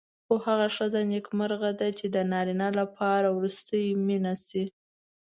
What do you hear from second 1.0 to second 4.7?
نېکمرغه ده چې د نارینه لپاره وروستۍ مینه شي.